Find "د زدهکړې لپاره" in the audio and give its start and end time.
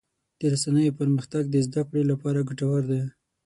1.49-2.45